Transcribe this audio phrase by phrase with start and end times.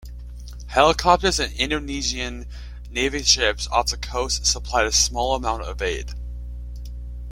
[0.65, 2.47] Helicopters and Indonesian
[2.89, 6.13] navy ships off the coast supplied a small amount of aid.